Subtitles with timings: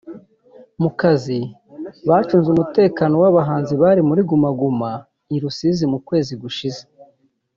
[0.81, 1.37] mu kazi
[2.09, 4.91] bacunze umutekano w'abahanzi bari muri Guma Guma
[5.35, 6.81] i Rusizi mu kwezi gushize